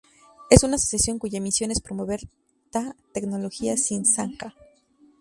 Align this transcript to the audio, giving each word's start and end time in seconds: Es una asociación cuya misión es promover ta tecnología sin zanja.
Es 0.49 0.63
una 0.63 0.77
asociación 0.77 1.19
cuya 1.19 1.39
misión 1.39 1.69
es 1.69 1.79
promover 1.79 2.21
ta 2.71 2.95
tecnología 3.13 3.77
sin 3.77 4.03
zanja. 4.03 4.55